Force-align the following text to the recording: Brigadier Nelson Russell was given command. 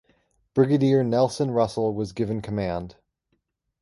Brigadier 0.55 1.03
Nelson 1.03 1.51
Russell 1.51 1.93
was 1.93 2.11
given 2.11 2.41
command. 2.41 2.95